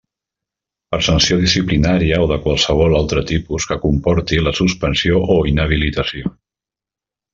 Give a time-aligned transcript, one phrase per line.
[0.93, 6.33] Per sanció disciplinària o de qualsevol altre tipus que comporte la suspensió o inhabilitació.